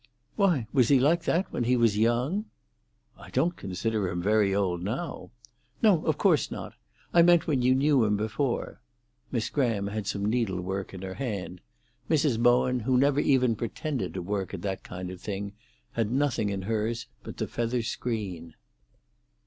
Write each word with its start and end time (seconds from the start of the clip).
"Why, 0.35 0.65
was 0.73 0.87
he 0.87 0.99
like 0.99 1.25
this 1.25 1.45
when 1.51 1.65
he 1.65 1.77
was 1.77 1.95
young?" 1.95 2.45
"I 3.19 3.29
don't 3.29 3.55
consider 3.55 4.07
him 4.09 4.19
very 4.19 4.51
old 4.51 4.81
now." 4.81 5.29
"No, 5.83 6.03
of 6.07 6.17
course 6.17 6.49
not. 6.49 6.73
I 7.13 7.21
meant 7.21 7.45
when 7.45 7.61
you 7.61 7.75
knew 7.75 8.03
him 8.03 8.17
before." 8.17 8.81
Miss 9.31 9.51
Graham 9.51 9.85
had 9.85 10.07
some 10.07 10.25
needlework 10.25 10.95
in 10.95 11.03
her 11.03 11.13
hand; 11.13 11.61
Mrs. 12.09 12.39
Bowen, 12.41 12.79
who 12.79 12.97
never 12.97 13.19
even 13.19 13.55
pretended 13.55 14.15
to 14.15 14.23
work 14.23 14.55
at 14.55 14.63
that 14.63 14.81
kind 14.81 15.11
of 15.11 15.21
thing, 15.21 15.53
had 15.91 16.09
nothing 16.11 16.49
in 16.49 16.63
hers 16.63 17.05
but 17.21 17.37
the 17.37 17.45
feather 17.45 17.83
screen. 17.83 18.55